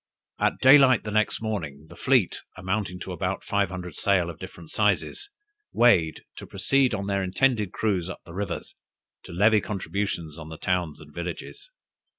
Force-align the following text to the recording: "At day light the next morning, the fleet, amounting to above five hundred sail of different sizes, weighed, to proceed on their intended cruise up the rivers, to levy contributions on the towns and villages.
"At 0.39 0.57
day 0.57 0.79
light 0.79 1.03
the 1.03 1.11
next 1.11 1.43
morning, 1.43 1.85
the 1.87 1.95
fleet, 1.95 2.41
amounting 2.57 2.99
to 3.01 3.11
above 3.11 3.43
five 3.43 3.69
hundred 3.69 3.95
sail 3.95 4.31
of 4.31 4.39
different 4.39 4.71
sizes, 4.71 5.29
weighed, 5.73 6.23
to 6.37 6.47
proceed 6.47 6.95
on 6.95 7.05
their 7.05 7.21
intended 7.21 7.71
cruise 7.71 8.09
up 8.09 8.21
the 8.25 8.33
rivers, 8.33 8.73
to 9.25 9.31
levy 9.31 9.61
contributions 9.61 10.39
on 10.39 10.49
the 10.49 10.57
towns 10.57 10.99
and 10.99 11.13
villages. 11.13 11.69